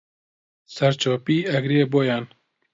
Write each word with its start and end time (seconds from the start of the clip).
سەرچۆپی 0.75 1.37
ئەگرێ 1.51 1.81
بۆیان 1.91 2.25